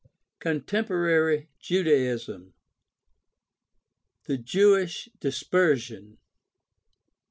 CONTEMPORARY 0.39 1.49
JUDAISM 1.59 2.55
The 4.23 4.37
Jewish 4.39 5.09
Dispersion. 5.19 6.17